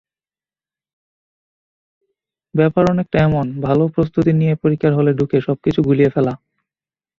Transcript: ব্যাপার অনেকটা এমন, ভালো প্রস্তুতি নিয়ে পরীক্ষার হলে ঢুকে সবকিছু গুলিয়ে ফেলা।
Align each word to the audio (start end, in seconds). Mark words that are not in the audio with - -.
ব্যাপার 2.53 2.83
অনেকটা 2.91 3.17
এমন, 3.19 3.45
ভালো 3.61 3.83
প্রস্তুতি 3.87 4.31
নিয়ে 4.33 4.53
পরীক্ষার 4.55 4.93
হলে 4.93 5.11
ঢুকে 5.13 5.37
সবকিছু 5.41 5.79
গুলিয়ে 5.83 6.13
ফেলা। 6.15 6.33